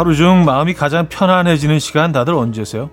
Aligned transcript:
하루 0.00 0.16
중 0.16 0.46
마음이 0.46 0.72
가장 0.72 1.10
편안해지는 1.10 1.78
시간 1.78 2.10
다들 2.10 2.32
언제세요? 2.32 2.88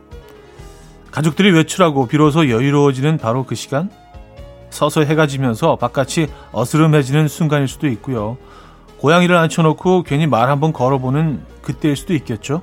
가족들이 1.10 1.52
외출하고 1.52 2.06
비로소 2.06 2.50
여유로워지는 2.50 3.18
바로 3.18 3.46
그 3.46 3.56
시간? 3.56 3.90
서서 4.72 5.06
해가 5.06 5.26
지면서 5.26 5.78
바깥이 5.78 6.28
어스름해지는 6.52 7.30
순간일 7.30 7.70
수도 7.70 7.88
있고요. 7.88 8.36
고양이를 8.98 9.38
앉혀놓고 9.38 10.04
괜히 10.04 10.28
말 10.28 10.50
한번 10.50 10.74
걸어보는 10.74 11.46
그때일 11.62 11.96
수도 11.96 12.14
있겠죠. 12.14 12.62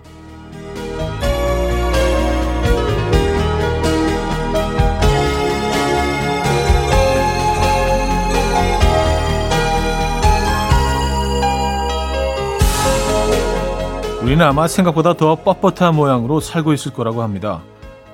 우리는 14.24 14.42
아마 14.42 14.66
생각보다 14.66 15.12
더 15.12 15.37
뻣뻣한 15.37 15.92
모양으로 15.92 16.41
살고 16.41 16.73
있을 16.73 16.95
거라고 16.95 17.23
합니다. 17.23 17.60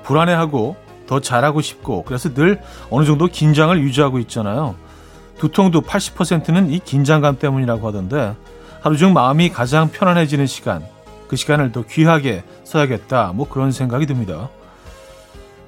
불안해하고 0.03 0.75
더 1.07 1.21
잘하고 1.21 1.61
싶고 1.61 2.03
그래서 2.03 2.33
늘 2.33 2.61
어느 2.89 3.05
정도 3.05 3.27
긴장을 3.27 3.79
유지하고 3.79 4.19
있잖아요. 4.19 4.75
두통도 5.39 5.83
80%는 5.83 6.69
이 6.69 6.79
긴장감 6.79 7.39
때문이라고 7.39 7.87
하던데 7.87 8.35
하루 8.81 8.97
중 8.97 9.13
마음이 9.13 9.51
가장 9.51 9.89
편안해지는 9.89 10.47
시간 10.47 10.85
그 11.29 11.37
시간을 11.37 11.71
더 11.71 11.83
귀하게 11.83 12.43
써야겠다 12.65 13.31
뭐 13.33 13.47
그런 13.47 13.71
생각이 13.71 14.05
듭니다. 14.05 14.49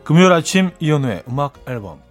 금요일 0.04 0.34
아침 0.34 0.72
이연우의 0.82 1.24
음악 1.30 1.54
앨범 1.68 2.02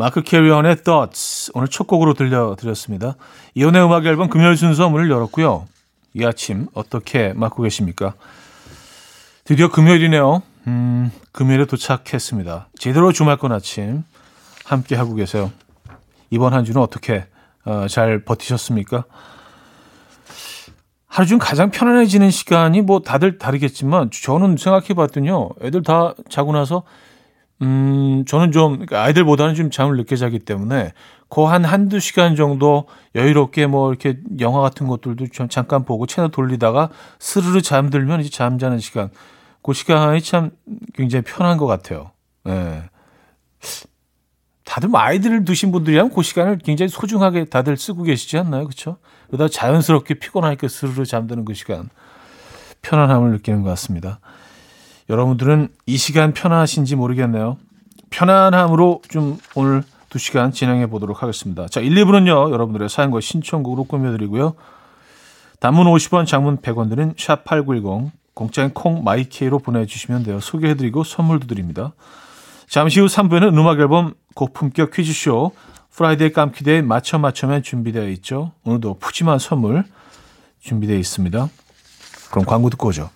마크 0.00 0.22
캐리언의 0.22 0.76
Thoughts 0.76 1.52
오늘 1.52 1.68
첫 1.68 1.86
곡으로 1.86 2.14
들려드렸습니다. 2.14 3.16
이혼의 3.54 3.84
음악 3.84 4.06
앨범 4.06 4.30
금요일 4.30 4.56
순서 4.56 4.88
문을 4.88 5.10
열었고요. 5.10 5.68
이 6.14 6.24
아침 6.24 6.68
어떻게 6.72 7.34
맞고 7.34 7.64
계십니까? 7.64 8.14
드디어 9.44 9.68
금요일이네요. 9.68 10.42
음, 10.68 11.12
금요일에 11.32 11.66
도착했습니다. 11.66 12.68
제대로 12.78 13.12
주말권 13.12 13.52
아침 13.52 14.04
함께 14.64 14.96
하고 14.96 15.14
계세요. 15.14 15.52
이번 16.30 16.54
한 16.54 16.64
주는 16.64 16.80
어떻게 16.80 17.26
어, 17.66 17.86
잘 17.86 18.24
버티셨습니까? 18.24 19.04
하루 21.08 21.26
중 21.26 21.38
가장 21.38 21.70
편안해지는 21.70 22.30
시간이 22.30 22.80
뭐 22.80 23.00
다들 23.00 23.36
다르겠지만 23.36 24.10
저는 24.10 24.56
생각해 24.56 24.94
봤더니요. 24.94 25.50
애들 25.60 25.82
다 25.82 26.14
자고 26.30 26.52
나서 26.52 26.84
음, 27.62 28.24
저는 28.26 28.52
좀, 28.52 28.72
그러니까 28.72 29.02
아이들보다는 29.02 29.54
좀 29.54 29.70
잠을 29.70 29.96
늦게 29.96 30.16
자기 30.16 30.38
때문에, 30.38 30.92
그한 31.28 31.64
한두 31.64 32.00
시간 32.00 32.34
정도 32.34 32.86
여유롭게 33.14 33.66
뭐 33.66 33.90
이렇게 33.90 34.18
영화 34.40 34.60
같은 34.60 34.88
것들도 34.88 35.28
좀 35.28 35.48
잠깐 35.48 35.84
보고 35.84 36.06
채널 36.06 36.30
돌리다가 36.30 36.90
스르르 37.18 37.62
잠들면 37.62 38.20
이제 38.20 38.30
잠자는 38.30 38.78
시간. 38.78 39.10
그 39.62 39.72
시간이 39.72 40.22
참 40.22 40.50
굉장히 40.94 41.22
편한 41.22 41.56
것 41.56 41.66
같아요. 41.66 42.10
예. 42.46 42.50
네. 42.50 42.82
다들 44.64 44.88
뭐 44.88 45.00
아이들을 45.00 45.44
두신 45.44 45.72
분들이라면 45.72 46.12
그 46.14 46.22
시간을 46.22 46.58
굉장히 46.58 46.88
소중하게 46.88 47.44
다들 47.46 47.76
쓰고 47.76 48.04
계시지 48.04 48.38
않나요? 48.38 48.64
그렇죠? 48.64 48.98
그러다 49.26 49.48
자연스럽게 49.48 50.14
피곤하니까 50.14 50.68
스르르 50.68 51.04
잠드는 51.04 51.44
그 51.44 51.54
시간. 51.54 51.90
편안함을 52.82 53.32
느끼는 53.32 53.62
것 53.62 53.68
같습니다. 53.70 54.20
여러분들은 55.10 55.68
이 55.86 55.96
시간 55.96 56.32
편하신지 56.32 56.94
모르겠네요. 56.94 57.56
편안함으로 58.10 59.02
좀 59.08 59.38
오늘 59.56 59.82
두 60.08 60.18
시간 60.18 60.52
진행해 60.52 60.86
보도록 60.86 61.22
하겠습니다. 61.22 61.66
자, 61.66 61.80
1, 61.80 61.94
2부는요, 61.96 62.52
여러분들의 62.52 62.88
사연과 62.88 63.20
신청곡으로 63.20 63.84
꾸며드리고요. 63.84 64.54
단문 65.58 65.86
50원, 65.86 66.26
장문 66.26 66.58
100원 66.58 66.88
드는 66.90 67.14
샵8910, 67.14 68.10
공짜인 68.34 68.70
콩 68.70 69.02
my 69.02 69.24
K로 69.24 69.58
보내주시면 69.58 70.22
돼요. 70.22 70.40
소개해드리고 70.40 71.02
선물도 71.02 71.48
드립니다. 71.48 71.92
잠시 72.68 73.00
후 73.00 73.06
3부에는 73.06 73.58
음악 73.58 73.80
앨범 73.80 74.14
고품격 74.34 74.92
퀴즈쇼, 74.92 75.52
Friday 75.90 76.32
깜퀴day 76.32 76.82
맞춰 76.82 77.18
맞춰맨 77.18 77.64
준비되어 77.64 78.08
있죠. 78.10 78.52
오늘도 78.64 78.98
푸짐한 79.00 79.40
선물 79.40 79.84
준비되어 80.60 80.96
있습니다. 80.96 81.48
그럼 82.30 82.44
광고 82.46 82.70
듣고 82.70 82.88
오죠. 82.88 83.10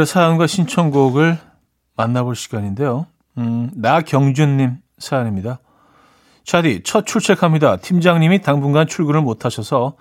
여러분들의 0.00 0.06
사연과 0.06 0.46
신청곡을 0.46 1.38
만나볼 1.96 2.34
시간인데요. 2.34 3.06
음, 3.38 3.70
나경준님 3.74 4.78
사연입니다. 4.98 5.60
차디, 6.44 6.82
첫 6.84 7.06
출첵합니다. 7.06 7.76
팀장님이 7.76 8.40
당분간 8.40 8.86
출근을 8.86 9.20
못 9.20 9.44
하셔서 9.44 9.96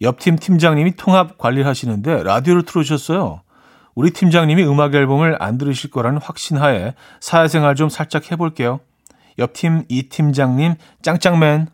옆팀 0.00 0.36
팀장님이 0.36 0.96
통합 0.96 1.36
관리를 1.36 1.66
하시는데 1.66 2.22
라디오를 2.22 2.64
틀어주셨어요. 2.64 3.42
우리 3.94 4.10
팀장님이 4.10 4.64
음악 4.64 4.94
앨범을 4.94 5.36
안 5.40 5.58
들으실 5.58 5.90
거라는 5.90 6.20
확신하에 6.20 6.94
사회생활 7.20 7.74
좀 7.74 7.88
살짝 7.88 8.30
해볼게요. 8.32 8.80
옆팀 9.38 9.84
이 9.88 10.08
팀장님 10.08 10.74
짱짱맨. 11.02 11.68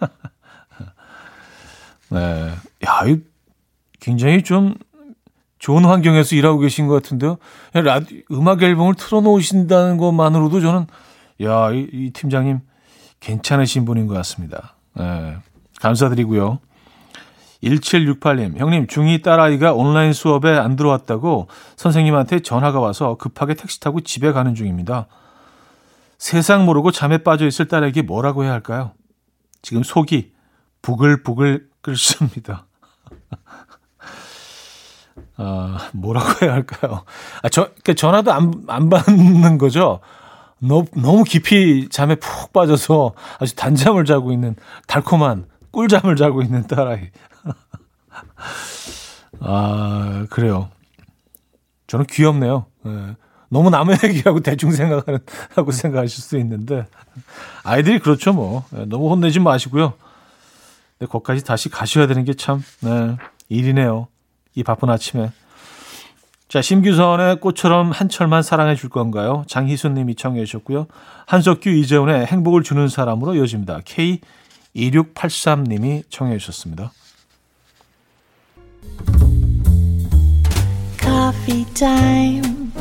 네. 2.10 2.54
야, 2.86 3.00
이 3.06 3.20
굉장히 4.00 4.42
좀 4.42 4.74
좋은 5.60 5.84
환경에서 5.84 6.34
일하고 6.34 6.58
계신 6.58 6.88
것 6.88 6.94
같은데요. 6.94 7.36
라디, 7.74 8.24
음악 8.32 8.62
앨범을 8.62 8.94
틀어놓으신다는 8.94 9.98
것만으로도 9.98 10.60
저는, 10.60 10.86
야, 11.42 11.70
이, 11.70 11.86
이 11.92 12.10
팀장님 12.10 12.60
괜찮으신 13.20 13.84
분인 13.84 14.06
것 14.06 14.14
같습니다. 14.14 14.74
네. 14.96 15.36
감사드리고요. 15.80 16.58
1768님, 17.62 18.56
형님, 18.56 18.86
중2 18.86 19.22
딸아이가 19.22 19.74
온라인 19.74 20.14
수업에 20.14 20.48
안 20.48 20.76
들어왔다고 20.76 21.48
선생님한테 21.76 22.40
전화가 22.40 22.80
와서 22.80 23.16
급하게 23.16 23.52
택시 23.52 23.80
타고 23.80 24.00
집에 24.00 24.32
가는 24.32 24.54
중입니다. 24.54 25.08
세상 26.16 26.64
모르고 26.64 26.90
잠에 26.90 27.18
빠져 27.18 27.46
있을 27.46 27.68
딸에게 27.68 28.00
뭐라고 28.00 28.44
해야 28.44 28.52
할까요? 28.52 28.92
지금 29.60 29.82
속이 29.82 30.32
부글부글 30.80 31.68
끓습니다. 31.82 32.64
아, 35.42 35.88
뭐라고 35.92 36.44
해야 36.44 36.52
할까요? 36.52 37.04
아, 37.42 37.48
저, 37.48 37.62
그러니까 37.62 37.94
전화도 37.94 38.30
안, 38.30 38.62
안 38.66 38.90
받는 38.90 39.56
거죠? 39.56 40.00
너무, 40.58 40.84
너무 40.94 41.24
깊이 41.24 41.88
잠에 41.88 42.16
푹 42.16 42.52
빠져서 42.52 43.14
아주 43.38 43.56
단잠을 43.56 44.04
자고 44.04 44.32
있는 44.32 44.54
달콤한 44.86 45.46
꿀잠을 45.70 46.16
자고 46.16 46.42
있는 46.42 46.66
딸아이. 46.66 47.08
아, 49.40 50.26
그래요. 50.28 50.68
저는 51.86 52.04
귀엽네요. 52.04 52.66
네. 52.82 53.16
너무 53.48 53.70
남의 53.70 53.96
얘기하고 54.04 54.40
대충 54.40 54.72
생각하는, 54.72 55.20
하고 55.54 55.72
생각하실 55.72 56.22
수 56.22 56.36
있는데, 56.38 56.86
아이들이 57.64 57.98
그렇죠, 57.98 58.34
뭐. 58.34 58.64
네, 58.70 58.84
너무 58.84 59.10
혼내지 59.10 59.40
마시고요. 59.40 59.94
네, 60.98 61.06
거기까지 61.06 61.42
다시 61.42 61.70
가셔야 61.70 62.06
되는 62.06 62.24
게 62.24 62.34
참, 62.34 62.62
네, 62.82 63.16
일이네요. 63.48 64.08
이 64.54 64.62
바쁜 64.62 64.90
아침에. 64.90 65.32
자, 66.50 66.60
심규선의 66.60 67.36
꽃처럼 67.36 67.92
한철만 67.92 68.42
사랑해 68.42 68.74
줄 68.74 68.90
건가요? 68.90 69.44
장희순 69.46 69.94
님이 69.94 70.16
청해 70.16 70.44
주셨고요. 70.44 70.88
한석규, 71.26 71.70
이재훈의 71.70 72.26
행복을 72.26 72.64
주는 72.64 72.88
사람으로 72.88 73.36
이어집니다. 73.36 73.82
K2683 74.74 75.68
님이 75.68 76.02
청해 76.10 76.38
주셨습니다. 76.38 76.90
Coffee 80.98 81.64
time. 81.74 82.72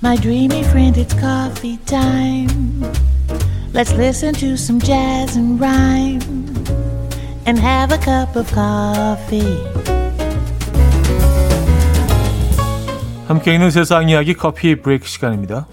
My 0.00 0.16
dreamy 0.16 0.60
friend, 0.60 0.96
it's 0.96 1.18
coffee 1.18 1.78
time. 1.86 2.84
Let's 3.74 3.92
listen 3.96 4.32
to 4.34 4.52
some 4.52 4.78
jazz 4.78 5.36
and 5.36 5.60
rhyme 5.60 6.22
and 7.48 7.58
have 7.58 7.92
a 7.92 7.98
cup 7.98 8.36
of 8.36 8.48
coffee. 8.54 9.95
함께 13.26 13.54
있는 13.54 13.70
세상 13.70 14.08
이야기 14.08 14.34
커피 14.34 14.76
브레이크 14.76 15.08
시간입니다. 15.08 15.66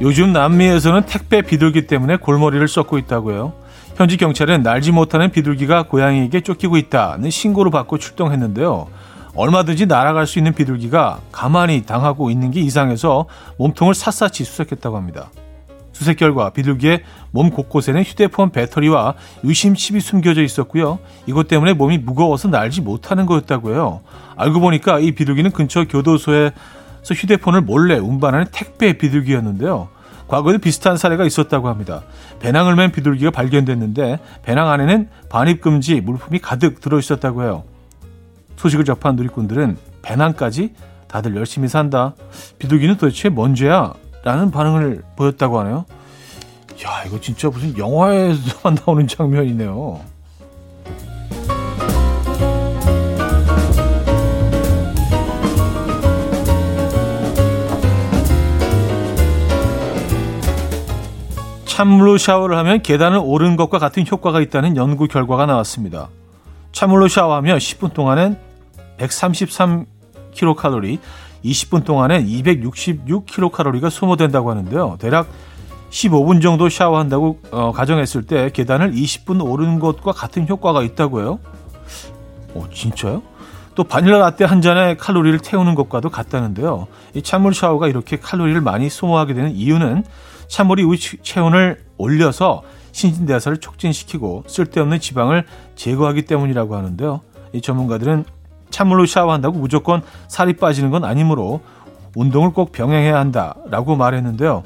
요즘 0.00 0.32
남미에서는 0.32 1.02
택배 1.06 1.42
비둘기 1.42 1.86
때문에 1.86 2.16
골머리를 2.16 2.66
썩고 2.66 2.96
있다고요. 2.98 3.52
현지 3.96 4.16
경찰은 4.16 4.62
날지 4.62 4.92
못하는 4.92 5.30
비둘기가 5.30 5.84
고양이에게 5.84 6.40
쫓기고 6.40 6.76
있다는 6.78 7.30
신고를 7.30 7.70
받고 7.70 7.98
출동했는데요. 7.98 8.88
얼마든지 9.34 9.86
날아갈 9.86 10.26
수 10.26 10.38
있는 10.38 10.52
비둘기가 10.52 11.20
가만히 11.32 11.82
당하고 11.82 12.30
있는 12.30 12.50
게 12.50 12.60
이상해서 12.60 13.26
몸통을 13.56 13.94
샅샅이 13.94 14.44
수색했다고 14.44 14.96
합니다. 14.96 15.30
수색 15.92 16.16
결과 16.16 16.50
비둘기의 16.50 17.02
몸 17.30 17.50
곳곳에는 17.50 18.02
휴대폰 18.02 18.50
배터리와 18.50 19.14
유심칩이 19.44 20.00
숨겨져 20.00 20.42
있었고요. 20.42 20.98
이것 21.26 21.48
때문에 21.48 21.74
몸이 21.74 21.98
무거워서 21.98 22.48
날지 22.48 22.80
못하는 22.80 23.26
거였다고 23.26 23.72
해요. 23.72 24.00
알고 24.36 24.60
보니까 24.60 24.98
이 24.98 25.12
비둘기는 25.12 25.50
근처 25.52 25.84
교도소에서 25.84 26.52
휴대폰을 27.14 27.60
몰래 27.62 27.98
운반하는 27.98 28.46
택배 28.50 28.94
비둘기였는데요. 28.94 29.88
과거에도 30.28 30.58
비슷한 30.58 30.96
사례가 30.96 31.24
있었다고 31.24 31.68
합니다. 31.68 32.02
배낭을 32.40 32.74
맨 32.74 32.90
비둘기가 32.90 33.30
발견됐는데 33.30 34.18
배낭 34.42 34.70
안에는 34.70 35.08
반입금지 35.28 36.00
물품이 36.00 36.38
가득 36.38 36.80
들어있었다고 36.80 37.42
해요. 37.42 37.64
소식을 38.56 38.84
접한 38.84 39.16
누리꾼들은 39.16 39.76
배낭까지 40.02 40.74
다들 41.08 41.36
열심히 41.36 41.68
산다. 41.68 42.14
비둘기는 42.58 42.96
도대체 42.96 43.28
뭔 43.28 43.54
죄야? 43.54 43.92
라는 44.24 44.50
반응을 44.50 45.02
보였다고 45.16 45.60
하네요. 45.60 45.84
야, 46.84 47.04
이거 47.06 47.20
진짜 47.20 47.48
무슨 47.48 47.76
영화에서만 47.76 48.78
나오는 48.86 49.06
장면이네요. 49.06 50.00
찬물로 61.66 62.18
샤워를 62.18 62.56
하면 62.58 62.82
계단을 62.82 63.18
오른 63.22 63.56
것과 63.56 63.78
같은 63.78 64.04
효과가 64.08 64.40
있다는 64.40 64.76
연구 64.76 65.08
결과가 65.08 65.46
나왔습니다. 65.46 66.10
찬물로 66.72 67.08
샤워하면 67.08 67.58
10분 67.58 67.92
동안은 67.92 68.36
133kcal, 68.98 70.98
20분 71.44 71.84
동안엔 71.84 72.26
266kcal가 72.26 73.90
소모된다고 73.90 74.50
하는데요. 74.50 74.96
대략 74.98 75.28
15분 75.90 76.40
정도 76.40 76.68
샤워한다고 76.68 77.40
어, 77.50 77.72
가정했을 77.72 78.22
때 78.22 78.50
계단을 78.52 78.92
20분 78.92 79.44
오르는 79.44 79.78
것과 79.78 80.12
같은 80.12 80.48
효과가 80.48 80.82
있다고요. 80.82 81.38
오, 82.54 82.68
진짜요? 82.70 83.22
또 83.74 83.84
바닐라 83.84 84.18
라떼 84.18 84.44
한 84.44 84.60
잔에 84.60 84.96
칼로리를 84.96 85.38
태우는 85.40 85.74
것과도 85.74 86.10
같다는데요. 86.10 86.86
이 87.14 87.22
찬물 87.22 87.54
샤워가 87.54 87.88
이렇게 87.88 88.18
칼로리를 88.18 88.60
많이 88.60 88.90
소모하게 88.90 89.34
되는 89.34 89.52
이유는 89.52 90.04
찬물이 90.48 90.82
우리 90.82 90.98
체온을 90.98 91.82
올려서 91.96 92.62
신진대사를 92.92 93.58
촉진시키고 93.58 94.44
쓸데없는 94.46 95.00
지방을 95.00 95.44
제거하기 95.74 96.22
때문이라고 96.22 96.76
하는데요. 96.76 97.20
이 97.52 97.60
전문가들은 97.60 98.24
찬물로 98.70 99.06
샤워한다고 99.06 99.58
무조건 99.58 100.02
살이 100.28 100.54
빠지는 100.54 100.90
건 100.90 101.04
아니므로 101.04 101.60
운동을 102.14 102.52
꼭 102.52 102.72
병행해야 102.72 103.18
한다라고 103.18 103.96
말했는데요. 103.96 104.62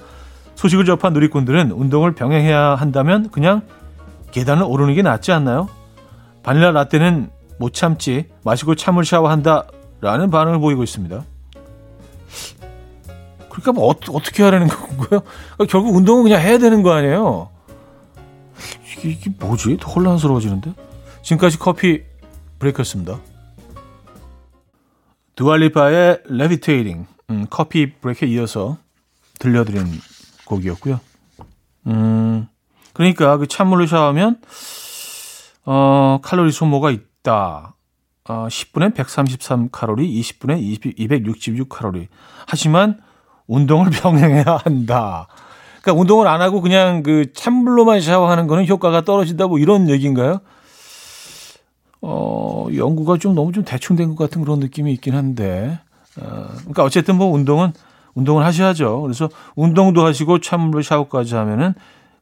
소식을 0.54 0.84
접한 0.84 1.12
누리꾼들은 1.12 1.70
운동을 1.70 2.14
병행해야 2.14 2.74
한다면 2.76 3.30
그냥 3.30 3.62
계단을 4.30 4.64
오르는 4.64 4.94
게 4.94 5.02
낫지 5.02 5.32
않나요? 5.32 5.68
바닐라 6.42 6.70
라떼는 6.70 7.30
못 7.58 7.72
참지 7.72 8.28
마시고 8.44 8.74
찬물 8.74 9.04
샤워한다라는 9.04 10.30
반응을 10.30 10.58
보이고 10.60 10.82
있습니다. 10.82 11.22
그러니까 13.48 13.72
뭐 13.72 13.90
어, 13.90 13.94
떻게 13.98 14.42
하라는 14.42 14.68
건가요? 14.68 15.22
결국 15.68 15.94
운동은 15.96 16.24
그냥 16.24 16.40
해야 16.40 16.58
되는 16.58 16.82
거 16.82 16.92
아니에요? 16.92 17.48
이게, 19.10 19.30
뭐지? 19.30 19.78
더 19.80 19.90
혼란스러워지는데? 19.90 20.74
지금까지 21.22 21.58
커피 21.58 22.02
브레이크였습니다. 22.58 23.20
두알리파의 25.34 26.22
레비테이링 26.26 27.06
음, 27.30 27.46
커피 27.50 27.92
브레이크에 27.92 28.28
이어서 28.28 28.78
들려드린 29.38 29.86
곡이었고요. 30.46 31.00
음, 31.88 32.48
그러니까 32.92 33.36
그 33.36 33.46
찬물로 33.46 33.86
샤워하면 33.86 34.40
어, 35.66 36.20
칼로리 36.22 36.52
소모가 36.52 36.90
있다. 36.90 37.74
어, 38.28 38.46
10분에 38.48 38.94
133 38.94 39.68
칼로리, 39.70 40.20
20분에 40.20 40.60
266 40.98 41.68
칼로리. 41.68 42.08
하지만 42.46 43.00
운동을 43.46 43.90
병행해야 43.90 44.60
한다. 44.64 45.28
그러니까 45.86 46.00
운동을 46.00 46.26
안 46.26 46.42
하고 46.42 46.60
그냥 46.60 47.04
그 47.04 47.32
찬물로만 47.32 48.00
샤워하는 48.00 48.48
거는 48.48 48.66
효과가 48.66 49.02
떨어진다 49.02 49.46
뭐 49.46 49.60
이런 49.60 49.88
얘기인가요? 49.88 50.40
어, 52.02 52.66
연구가 52.74 53.18
좀 53.18 53.36
너무 53.36 53.52
좀 53.52 53.64
대충 53.64 53.94
된 53.94 54.16
것 54.16 54.24
같은 54.24 54.42
그런 54.42 54.58
느낌이 54.58 54.92
있긴 54.94 55.14
한데. 55.14 55.78
어, 56.20 56.48
그러니까 56.58 56.82
어쨌든 56.82 57.14
뭐 57.16 57.28
운동은 57.28 57.72
운동을 58.14 58.44
하셔야죠. 58.44 59.00
그래서 59.02 59.28
운동도 59.54 60.04
하시고 60.04 60.40
찬물로 60.40 60.82
샤워까지 60.82 61.36
하면은 61.36 61.74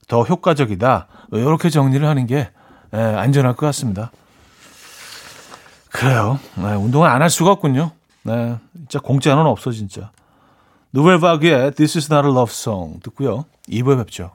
더 0.09 0.23
효과적이다. 0.25 1.07
이렇게 1.33 1.71
정리를 1.71 2.07
하는 2.07 2.27
게 2.27 2.51
예, 2.93 2.99
안전할 2.99 3.55
것 3.55 3.65
같습니다. 3.67 4.11
그래요. 5.91 6.39
네, 6.57 6.75
운동을 6.75 7.09
안 7.09 7.23
할 7.23 7.31
수가 7.31 7.53
없군요. 7.53 7.93
네, 8.25 8.57
진짜 8.77 8.99
공짜는 8.99 9.47
없어 9.47 9.71
진짜. 9.73 10.11
누벨바그의 10.95 11.73
This 11.73 11.99
is 11.99 12.09
not 12.09 12.25
a 12.25 12.33
love 12.33 12.53
song 12.53 13.01
듣고요. 13.03 13.47
2부에 13.69 13.99
뵙죠. 13.99 14.31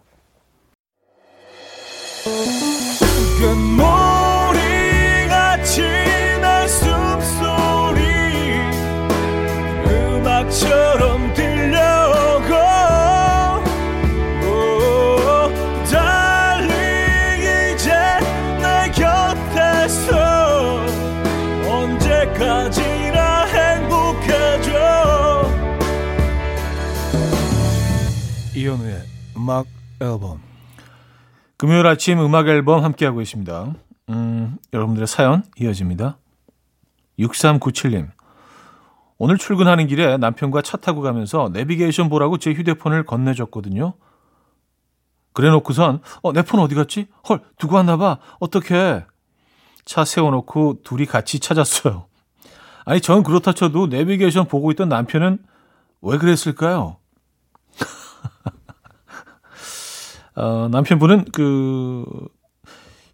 이 3.40 4.09
음악 29.50 29.66
앨범 30.00 30.40
금요일 31.58 31.88
아침 31.88 32.20
음악 32.20 32.48
앨범 32.48 32.84
함께하고 32.84 33.18
계십니다. 33.18 33.74
음, 34.10 34.58
여러분들의 34.74 35.08
사연 35.08 35.42
이어집니다. 35.60 36.20
6397님 37.18 38.12
오늘 39.18 39.40
출근하는 39.40 39.88
길에 39.88 40.18
남편과 40.18 40.62
차 40.62 40.78
타고 40.78 41.02
가면서 41.02 41.50
내비게이션 41.52 42.10
보라고 42.10 42.38
제 42.38 42.54
휴대폰을 42.54 43.08
건네줬거든요. 43.08 43.94
그래 45.34 45.50
놓고선 45.50 46.02
어, 46.22 46.32
내 46.32 46.44
폰 46.44 46.60
어디 46.60 46.76
갔지? 46.76 47.08
헐 47.28 47.40
두고 47.58 47.76
왔나 47.76 47.98
봐. 47.98 48.20
어떡해. 48.40 49.04
차 49.84 50.06
세워놓고 50.06 50.82
둘이 50.84 51.08
같이 51.08 51.40
찾았어요. 51.40 52.06
아니 52.86 53.02
전 53.02 53.24
그렇다 53.24 53.54
쳐도 53.54 53.88
내비게이션 53.88 54.48
보고 54.48 54.70
있던 54.72 54.90
남편은 54.90 55.40
왜 56.04 56.18
그랬을까요? 56.20 56.99
어, 60.40 60.68
남편분은 60.70 61.26
그 61.34 62.06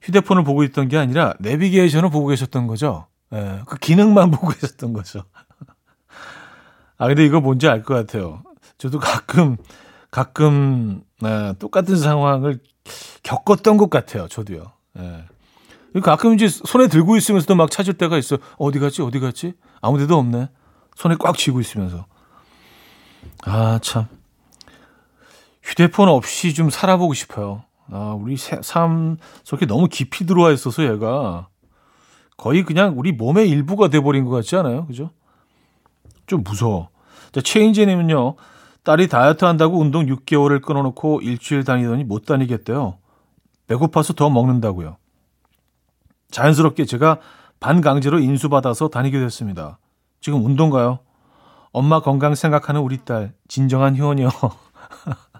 휴대폰을 0.03 0.43
보고 0.43 0.63
있던 0.63 0.87
게 0.87 0.97
아니라 0.97 1.33
내비게이션을 1.39 2.09
보고 2.11 2.27
계셨던 2.27 2.67
거죠. 2.67 3.07
예, 3.33 3.61
그 3.65 3.77
기능만 3.77 4.29
보고 4.31 4.49
계셨던 4.49 4.93
거죠. 4.93 5.23
아, 6.97 7.07
근데 7.07 7.25
이거 7.25 7.41
뭔지 7.41 7.67
알 7.67 7.83
것 7.83 7.93
같아요. 7.95 8.43
저도 8.77 8.99
가끔, 8.99 9.57
가끔, 10.11 11.01
예, 11.23 11.53
똑같은 11.59 11.95
상황을 11.97 12.59
겪었던 13.23 13.77
것 13.77 13.89
같아요. 13.89 14.27
저도요. 14.27 14.71
예. 14.99 15.25
가끔 16.01 16.33
이제 16.35 16.47
손에 16.47 16.87
들고 16.87 17.15
있으면서도 17.17 17.55
막 17.55 17.71
찾을 17.71 17.93
때가 17.95 18.17
있어. 18.17 18.37
어디 18.57 18.79
갔지? 18.79 19.01
어디 19.01 19.19
갔지? 19.19 19.53
아무 19.81 19.97
데도 19.97 20.17
없네. 20.17 20.49
손에 20.95 21.15
꽉 21.19 21.37
쥐고 21.37 21.59
있으면서. 21.61 22.05
아, 23.45 23.79
참. 23.81 24.07
휴대폰 25.65 26.07
없이 26.09 26.53
좀 26.53 26.69
살아보고 26.69 27.15
싶어요. 27.15 27.63
아, 27.91 28.15
우리 28.17 28.37
삶 28.37 29.17
저렇게 29.43 29.65
너무 29.65 29.87
깊이 29.87 30.25
들어와 30.25 30.51
있어서 30.51 30.83
얘가 30.83 31.47
거의 32.37 32.63
그냥 32.63 32.93
우리 32.97 33.11
몸의 33.11 33.49
일부가 33.49 33.87
돼버린 33.87 34.25
것 34.25 34.31
같지 34.31 34.55
않아요? 34.55 34.85
그죠? 34.85 35.09
좀 36.27 36.43
무서워. 36.43 36.89
자, 37.31 37.41
체인지님은요, 37.41 38.35
딸이 38.83 39.07
다이어트 39.07 39.45
한다고 39.45 39.79
운동 39.79 40.05
6개월을 40.05 40.61
끊어놓고 40.61 41.21
일주일 41.21 41.63
다니더니 41.63 42.03
못 42.03 42.25
다니겠대요. 42.25 42.97
배고파서 43.67 44.13
더 44.13 44.29
먹는다고요. 44.29 44.97
자연스럽게 46.29 46.85
제가 46.85 47.19
반강제로 47.59 48.19
인수받아서 48.19 48.89
다니게 48.89 49.19
됐습니다. 49.19 49.79
지금 50.21 50.45
운동 50.45 50.69
가요. 50.69 50.99
엄마 51.71 52.01
건강 52.01 52.35
생각하는 52.35 52.81
우리 52.81 52.97
딸, 53.03 53.33
진정한 53.47 53.97
효녀. 53.97 54.29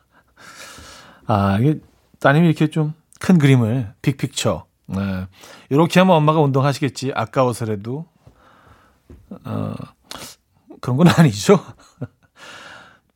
아, 1.27 1.57
이게 1.59 1.79
따님이 2.19 2.47
이렇게 2.47 2.67
좀 2.67 2.93
큰 3.19 3.37
그림을 3.37 3.91
빅픽처. 4.01 4.65
네. 4.87 5.27
이렇게 5.69 5.99
하면 5.99 6.15
엄마가 6.15 6.41
운동하시겠지. 6.41 7.11
아까워서라도. 7.15 8.05
어, 9.45 9.73
그런 10.81 10.97
건 10.97 11.07
아니죠. 11.17 11.59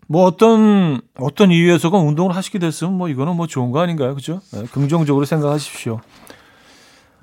뭐 0.07 0.25
어떤 0.25 1.01
어떤 1.19 1.51
이유에서건 1.51 2.07
운동을 2.07 2.35
하시게 2.35 2.57
됐으면 2.57 2.97
뭐 2.97 3.09
이거는 3.09 3.35
뭐 3.35 3.45
좋은 3.45 3.69
거 3.71 3.79
아닌가요, 3.81 4.15
그죠? 4.15 4.41
네, 4.51 4.63
긍정적으로 4.71 5.25
생각하십시오. 5.25 5.99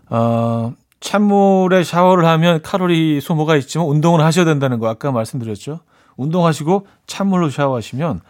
어, 0.08 0.72
찬물에 1.00 1.82
샤워를 1.82 2.24
하면 2.24 2.62
칼로리 2.62 3.20
소모가 3.20 3.56
있지만 3.56 3.88
운동을 3.88 4.20
하셔야 4.20 4.44
된다는 4.44 4.78
거 4.78 4.88
아까 4.88 5.10
말씀드렸죠. 5.10 5.80
운동하시고 6.16 6.86
찬물로 7.08 7.50
샤워하시면 7.50 8.20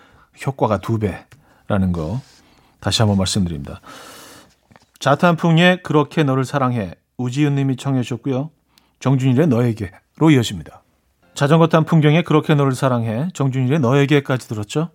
효과가 0.46 0.78
두 0.78 0.98
배라는 0.98 1.92
거 1.92 2.20
다시 2.80 3.02
한번 3.02 3.18
말씀드립니다. 3.18 3.80
자탄풍의 4.99 5.83
그렇게 5.83 6.23
너를 6.23 6.45
사랑해 6.45 6.95
우지은 7.18 7.54
님이 7.54 7.76
청해 7.76 8.02
주셨고요. 8.02 8.50
정준일의 9.00 9.47
너에게로 9.49 10.30
이어집니다. 10.33 10.83
자전거 11.35 11.68
탄 11.68 11.85
풍경에 11.85 12.23
그렇게 12.23 12.54
너를 12.54 12.75
사랑해 12.75 13.28
정준일의 13.35 13.80
너에게까지 13.80 14.49
들었죠. 14.49 14.90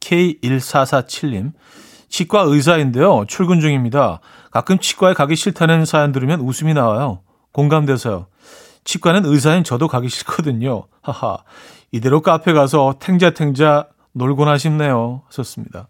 K1447님 0.00 1.52
치과 2.08 2.42
의사인데요. 2.42 3.24
출근 3.28 3.60
중입니다. 3.60 4.20
가끔 4.50 4.78
치과에 4.78 5.14
가기 5.14 5.36
싫다는 5.36 5.84
사연 5.84 6.12
들으면 6.12 6.40
웃음이 6.40 6.74
나와요. 6.74 7.20
공감돼서요. 7.52 8.26
치과는 8.84 9.24
의사인 9.26 9.64
저도 9.64 9.88
가기 9.88 10.08
싫거든요. 10.08 10.86
하하. 11.02 11.38
이대로 11.90 12.20
카페 12.20 12.52
가서 12.52 12.94
탱자탱자 13.00 13.88
놀곤 14.12 14.56
싶네요. 14.58 15.22
썼습니다. 15.30 15.88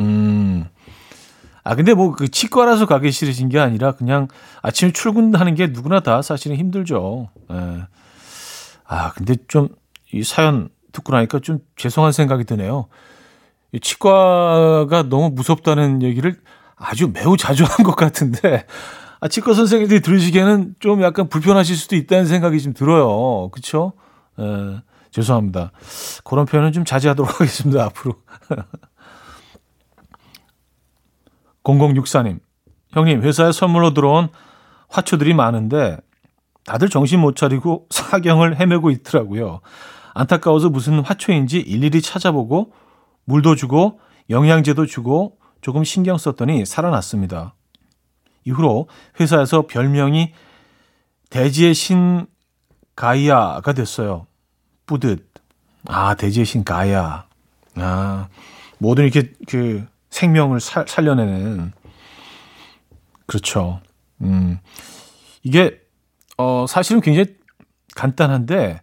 음. 0.00 0.64
아, 1.64 1.74
근데 1.74 1.94
뭐 1.94 2.12
그 2.12 2.28
치과라서 2.28 2.86
가기 2.86 3.10
싫으신 3.10 3.48
게 3.48 3.58
아니라 3.58 3.92
그냥 3.92 4.28
아침에 4.62 4.92
출근하는 4.92 5.54
게 5.54 5.68
누구나 5.68 6.00
다 6.00 6.20
사실은 6.22 6.56
힘들죠. 6.56 7.30
예. 7.50 7.82
아, 8.86 9.12
근데 9.12 9.36
좀 9.48 9.68
이 10.12 10.22
사연 10.22 10.68
듣고 10.92 11.12
나니까 11.12 11.40
좀 11.40 11.58
죄송한 11.74 12.12
생각이 12.12 12.44
드네요. 12.44 12.86
이 13.72 13.80
치과가 13.80 15.02
너무 15.08 15.30
무섭다는 15.30 16.02
얘기를 16.02 16.36
아주 16.76 17.10
매우 17.12 17.36
자주 17.36 17.64
한 17.64 17.84
것 17.84 17.96
같은데, 17.96 18.64
아, 19.18 19.26
치과 19.26 19.54
선생님들이 19.54 20.02
들으시기에는 20.02 20.76
좀 20.78 21.02
약간 21.02 21.28
불편하실 21.28 21.74
수도 21.76 21.96
있다는 21.96 22.26
생각이 22.26 22.60
좀 22.62 22.74
들어요. 22.74 23.48
그쵸? 23.50 23.94
에, 24.38 24.44
죄송합니다. 25.10 25.72
그런 26.22 26.46
표현은 26.46 26.70
좀 26.70 26.84
자제하도록 26.84 27.28
하겠습니다, 27.40 27.84
앞으로. 27.86 28.14
0064님, 31.64 32.40
형님, 32.90 33.22
회사에 33.22 33.52
선물로 33.52 33.94
들어온 33.94 34.28
화초들이 34.88 35.34
많은데, 35.34 35.98
다들 36.64 36.88
정신 36.88 37.20
못 37.20 37.36
차리고 37.36 37.86
사경을 37.90 38.60
헤매고 38.60 38.90
있더라고요. 38.90 39.60
안타까워서 40.14 40.70
무슨 40.70 41.00
화초인지 41.00 41.58
일일이 41.58 42.00
찾아보고 42.00 42.72
물도 43.24 43.56
주고 43.56 44.00
영양제도 44.30 44.86
주고 44.86 45.38
조금 45.60 45.84
신경 45.84 46.16
썼더니 46.18 46.64
살아났습니다. 46.66 47.54
이후로 48.44 48.88
회사에서 49.18 49.66
별명이 49.66 50.32
대지의 51.30 51.74
신 51.74 52.26
가이아가 52.94 53.72
됐어요. 53.72 54.26
뿌듯. 54.86 55.28
아, 55.86 56.14
대지의 56.14 56.46
신 56.46 56.64
가이아. 56.64 57.24
아, 57.76 58.28
모든 58.78 59.04
이렇게 59.04 59.32
그 59.48 59.86
생명을 60.14 60.60
살, 60.60 60.86
살려내는. 60.86 61.72
그렇죠. 63.26 63.80
음. 64.20 64.60
이게, 65.42 65.80
어, 66.36 66.66
사실은 66.68 67.00
굉장히 67.00 67.34
간단한데, 67.96 68.80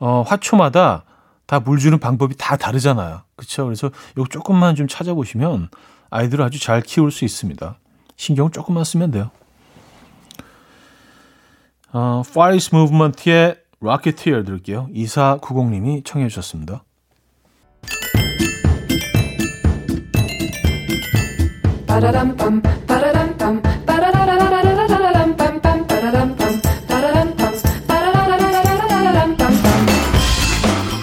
어, 0.00 0.22
화초마다 0.22 1.04
다 1.46 1.60
물 1.60 1.78
주는 1.78 1.98
방법이 1.98 2.34
다 2.36 2.56
다르잖아요. 2.56 3.22
그렇죠. 3.36 3.64
그래서 3.64 3.90
이거 4.16 4.24
조금만 4.28 4.74
좀 4.74 4.88
찾아보시면 4.88 5.68
아이들을 6.10 6.44
아주 6.44 6.58
잘 6.58 6.80
키울 6.80 7.12
수 7.12 7.24
있습니다. 7.24 7.78
신경을 8.16 8.50
조금만 8.50 8.82
쓰면 8.84 9.12
돼요. 9.12 9.30
어, 11.92 12.22
Far 12.26 12.54
East 12.54 12.74
Movement의 12.74 13.56
Rocketeer 13.80 14.44
들을게요. 14.44 14.88
2490님이 14.94 16.04
청해 16.04 16.28
주셨습니다. 16.28 16.84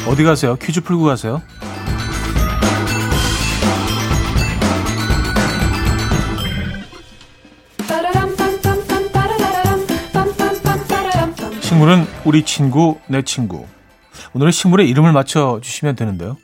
어디 0.08 0.24
가세요? 0.24 0.56
퀴즈 0.56 0.82
풀고 0.82 1.04
가세요? 1.04 1.42
식물은 11.62 12.08
우리 12.26 12.44
친구, 12.44 13.00
내 13.08 13.22
친구. 13.22 13.68
오늘은 14.34 14.52
식물의 14.52 14.90
이름을 14.90 15.14
맞춰 15.14 15.60
주시면 15.62 15.96
되는데요. 15.96 16.36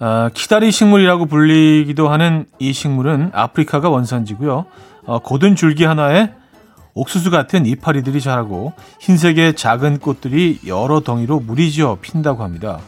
아, 0.00 0.30
키다리 0.32 0.70
식물이라고 0.70 1.26
불리기도 1.26 2.08
하는 2.08 2.46
이 2.58 2.72
식물은 2.72 3.30
아프리카가 3.32 3.88
원산지고요. 3.88 4.66
어, 5.06 5.18
고든 5.18 5.56
줄기 5.56 5.84
하나에 5.84 6.30
옥수수 6.94 7.30
같은 7.30 7.66
이파리들이 7.66 8.20
자라고 8.20 8.72
흰색의 9.00 9.54
작은 9.54 9.98
꽃들이 9.98 10.60
여러 10.66 11.00
덩이로 11.00 11.40
무리지어 11.40 11.98
핀다고 12.00 12.42
합니다. 12.42 12.80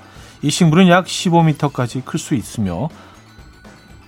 이 0.43 0.50
식물은 0.50 0.88
약 0.88 1.07
15m까지 1.07 2.05
클 2.05 2.19
수 2.19 2.35
있으며 2.35 2.88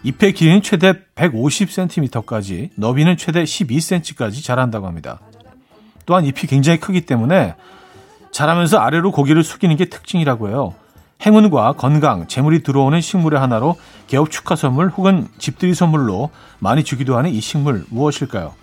잎의 0.04 0.32
길이는 0.32 0.62
최대 0.62 0.94
150cm까지, 1.14 2.70
너비는 2.76 3.16
최대 3.16 3.44
12cm까지 3.44 4.42
자란다고 4.42 4.86
합니다. 4.86 5.20
또한 6.06 6.24
잎이 6.24 6.48
굉장히 6.48 6.80
크기 6.80 7.02
때문에 7.02 7.54
자라면서 8.32 8.78
아래로 8.78 9.12
고개를 9.12 9.44
숙이는 9.44 9.76
게 9.76 9.84
특징이라고 9.84 10.48
해요. 10.48 10.74
행운과 11.24 11.74
건강, 11.74 12.26
재물이 12.26 12.62
들어오는 12.62 13.00
식물의 13.00 13.38
하나로 13.38 13.76
개업 14.08 14.30
축하 14.30 14.56
선물 14.56 14.88
혹은 14.88 15.28
집들이 15.38 15.74
선물로 15.74 16.30
많이 16.58 16.82
주기도 16.82 17.16
하는 17.16 17.30
이 17.30 17.40
식물 17.40 17.84
무엇일까요? 17.90 18.54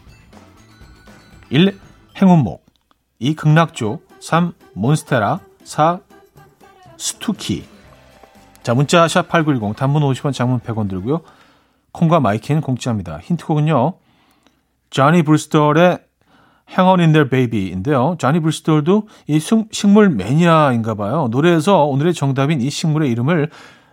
1. 1.49 1.79
행운목 2.21 2.65
2. 3.19 3.35
극락조 3.35 4.01
3. 4.19 4.53
몬스테라 4.73 5.39
4. 5.63 5.99
스투키 6.97 7.63
자 8.61 8.73
문자 8.73 9.07
샵 9.07 9.29
8910 9.29 9.77
단문 9.77 10.03
50원 10.03 10.33
장문 10.33 10.59
100원 10.59 10.89
들고요. 10.89 11.21
콩과 11.93 12.19
my 12.19 12.31
K는 12.31 12.61
공짜입니다. 12.61 13.19
힌트곡은요. 13.19 13.93
조니 14.89 15.23
브리스톨의 15.23 15.99
Hang 16.71 16.87
on 16.89 16.99
in 16.99 17.11
there 17.13 17.27
baby인데요. 17.29 18.15
조니 18.19 18.39
브리스톨도 18.41 19.07
이 19.27 19.39
식물 19.71 20.09
매니아인가 20.09 20.93
봐요. 20.93 21.27
노래에서 21.31 21.85
오늘의 21.85 22.13
정답인 22.13 22.61
이 22.61 22.69
식물의 22.69 23.09
이름을 23.11 23.49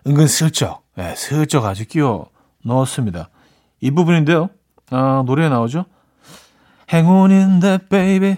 은근 0.07 0.27
슬쩍, 0.27 0.83
네, 0.95 1.15
슬쩍 1.17 1.65
아주 1.65 1.87
끼워 1.87 2.29
넣었습니다. 2.65 3.31
이 3.81 3.91
부분인데요. 3.91 4.51
아, 4.91 5.23
노래에 5.27 5.49
나오죠. 5.49 5.87
Hang 6.93 7.09
on 7.11 7.31
in 7.33 7.61
there 7.61 7.79
baby, 7.89 8.37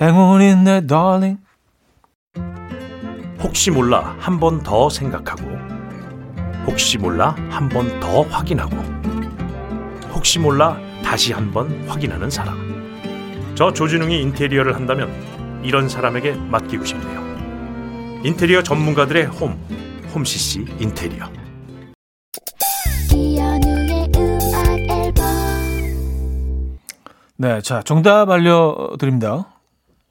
hang 0.00 0.18
on 0.18 0.40
in 0.40 0.64
there 0.64 0.84
darling. 0.84 1.38
혹시 3.42 3.70
몰라 3.70 4.16
한 4.18 4.40
번 4.40 4.62
더 4.62 4.88
생각하고 4.88 5.42
혹시 6.66 6.98
몰라 6.98 7.36
한 7.50 7.68
번 7.68 8.00
더 8.00 8.22
확인하고 8.22 8.74
혹시 10.12 10.38
몰라 10.38 10.76
다시 11.04 11.32
한 11.32 11.52
번 11.52 11.86
확인하는 11.86 12.28
사람. 12.30 12.65
저 13.56 13.72
조진웅이 13.72 14.20
인테리어를 14.20 14.74
한다면 14.74 15.10
이런 15.64 15.88
사람에게 15.88 16.32
맡기고 16.32 16.84
싶네요. 16.84 17.24
인테리어 18.22 18.62
전문가들의 18.62 19.24
홈, 19.24 19.58
홈CC 20.14 20.66
인테리어. 20.78 21.26
네, 27.38 27.62
자 27.62 27.80
정답 27.82 28.28
알려드립니다. 28.28 29.46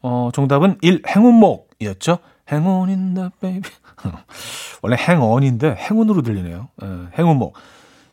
어, 0.01 0.31
정답은 0.33 0.79
1 0.81 1.03
행운목이었죠. 1.07 2.17
행운인데 2.51 3.29
베이비. 3.41 3.69
원래 4.81 4.95
행언인데 4.97 5.75
행운으로 5.75 6.23
들리네요. 6.23 6.69
네, 6.81 6.87
행운목 7.19 7.53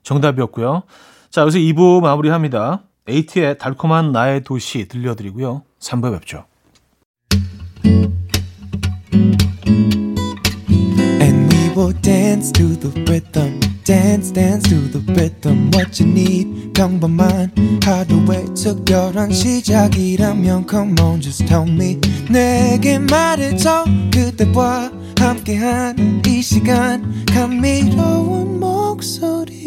정답이었고요. 0.02 0.82
자 1.30 1.40
여기서 1.40 1.56
2부 1.56 2.02
마무리합니다. 2.02 2.82
에이티의 3.08 3.58
달콤한 3.58 4.12
나의 4.12 4.44
도시 4.44 4.86
들려드리고요. 4.88 5.62
3부에 5.80 6.12
뵙죠. 6.18 6.46
Dance 12.02 12.52
to 12.52 12.76
the 12.78 12.90
rhythm 13.06 13.60
dance 13.84 14.32
dance 14.32 14.68
to 14.68 14.76
the 14.90 15.00
rhythm 15.14 15.70
what 15.74 16.00
you 16.00 16.10
need 16.10 16.72
평범한 16.72 17.52
하루의 17.84 18.54
특별한 18.54 19.32
시작이라면 19.32 20.66
come 20.68 20.94
on 21.00 21.20
just 21.20 21.46
tell 21.46 21.68
me 21.68 21.98
내게 22.30 22.98
말해줘 22.98 23.84
그대와 24.12 24.90
함께한 25.18 26.22
이 26.26 26.42
시간 26.42 27.24
감미로운 27.26 28.60
목소리 28.60 29.62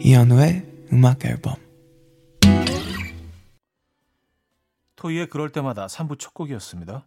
이현우의 0.00 0.62
음악 0.92 1.24
앨범 1.24 1.54
토이의 4.96 5.26
그럴 5.28 5.50
때마다 5.50 5.86
3부 5.86 6.18
첫 6.18 6.34
곡이었습니다. 6.34 7.04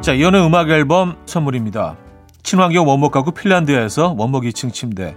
자, 0.00 0.12
이현우의 0.12 0.44
음악 0.44 0.68
앨범 0.70 1.16
선물입니다. 1.26 1.96
친환경 2.42 2.88
원목 2.88 3.12
가구 3.12 3.32
핀란드에서 3.32 4.14
원목 4.18 4.44
2층 4.44 4.72
침대, 4.72 5.16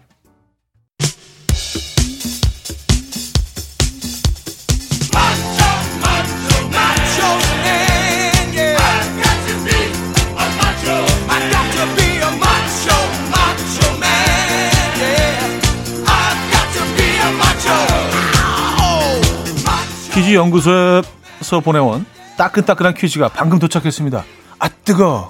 퀴즈 20.31 20.35
연구소에서 20.37 21.59
보내온 21.61 22.05
따끈따끈한 22.37 22.93
퀴즈가 22.93 23.27
방금 23.27 23.59
도착했습니다. 23.59 24.23
아 24.59 24.69
뜨거. 24.85 25.29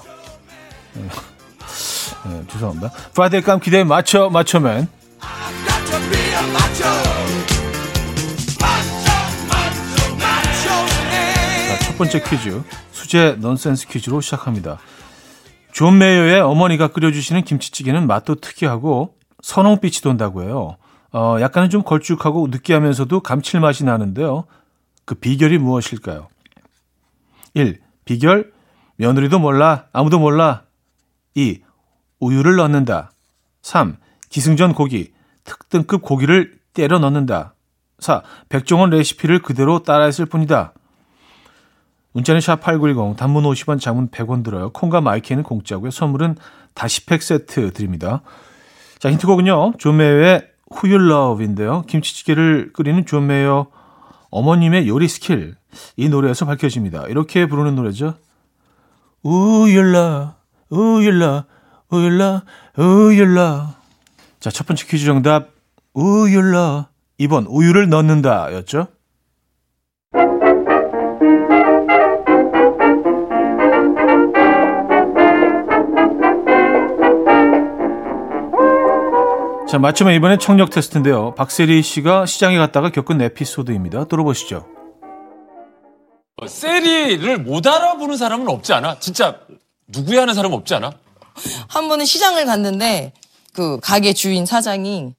네, 0.94 1.08
네, 2.26 2.42
죄송합니다. 2.48 2.90
Friday 3.12 3.40
깜퀴day 3.40 3.82
맞춰 3.82 4.30
맞춰맨. 4.30 4.86
자, 11.68 11.78
첫 11.84 11.98
번째 11.98 12.22
퀴즈 12.22 12.62
수제 12.92 13.38
넌센스 13.40 13.88
퀴즈로 13.88 14.20
시작합니다. 14.20 14.78
존 15.72 15.98
메이어의 15.98 16.40
어머니가 16.42 16.88
끓여주시는 16.88 17.42
김치찌개는 17.42 18.06
맛도 18.06 18.36
특이하고 18.36 19.16
선홍빛이 19.42 20.02
돈다고 20.02 20.44
해요. 20.44 20.76
어, 21.12 21.38
약간은 21.40 21.70
좀 21.70 21.82
걸쭉하고 21.82 22.46
느끼하면서도 22.52 23.20
감칠맛이 23.20 23.84
나는데요. 23.84 24.44
그 25.04 25.14
비결이 25.14 25.58
무엇일까요? 25.58 26.28
1. 27.54 27.80
비결 28.04 28.52
며느리도 28.96 29.38
몰라 29.38 29.86
아무도 29.92 30.18
몰라 30.18 30.62
2. 31.34 31.60
우유를 32.20 32.56
넣는다 32.56 33.12
3. 33.62 33.96
기승전 34.28 34.74
고기 34.74 35.12
특등급 35.44 36.02
고기를 36.02 36.58
때려 36.72 36.98
넣는다 36.98 37.54
4. 37.98 38.22
백종원 38.48 38.90
레시피를 38.90 39.40
그대로 39.40 39.82
따라했을 39.82 40.26
뿐이다 40.26 40.72
문자는 42.12 42.40
샵8910 42.40 43.16
단문 43.16 43.44
50원 43.44 43.80
장문 43.80 44.08
100원 44.08 44.44
들어요 44.44 44.70
콩과 44.70 45.00
my 45.00 45.12
K는 45.12 45.42
공짜고요 45.42 45.90
선물은 45.90 46.36
다시팩 46.74 47.22
세트 47.22 47.72
드립니다 47.72 48.22
자 48.98 49.10
힌트곡은요 49.10 49.74
Who 49.84 50.04
You 50.84 51.10
Love인데요 51.10 51.82
김치찌개를 51.82 52.72
끓이는 52.72 53.04
존 53.06 53.26
메이어 53.26 54.38
어머님의 54.40 54.88
요리 54.88 55.08
스킬 55.08 55.54
이 55.96 56.08
노래에서 56.08 56.46
밝혀집니다. 56.46 57.06
이렇게 57.08 57.46
부르는 57.46 57.76
노래죠. 57.76 58.14
우율라 59.22 60.36
우율라 60.70 61.44
우율라 61.90 62.42
우율라 62.76 63.74
자, 64.40 64.50
첫 64.50 64.66
번째 64.66 64.86
퀴즈 64.86 65.04
정답 65.04 65.50
우율라 65.94 66.88
2번 67.20 67.46
우유를 67.48 67.88
넣는다 67.88 68.52
였죠. 68.54 68.88
자, 79.72 79.78
맞추면 79.78 80.12
이번엔 80.12 80.38
청력 80.38 80.68
테스트인데요. 80.68 81.34
박세리 81.34 81.80
씨가 81.80 82.26
시장에 82.26 82.58
갔다가 82.58 82.90
겪은 82.90 83.22
에피소드입니다. 83.22 84.04
들어보시죠. 84.04 84.66
세리를 86.46 87.38
못 87.38 87.66
알아보는 87.66 88.18
사람은 88.18 88.50
없지 88.50 88.74
않아? 88.74 88.98
진짜 88.98 89.38
누구야 89.88 90.20
하는 90.20 90.34
사람 90.34 90.52
없지 90.52 90.74
않아? 90.74 90.92
한 91.68 91.88
번은 91.88 92.04
시장을 92.04 92.44
갔는데 92.44 93.14
그 93.54 93.80
가게 93.80 94.12
주인 94.12 94.44
사장이 94.44 95.14